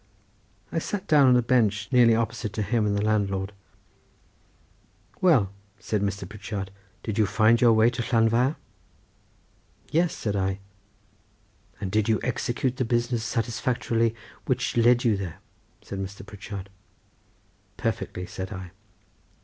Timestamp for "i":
0.71-0.79, 10.35-10.57, 18.51-18.71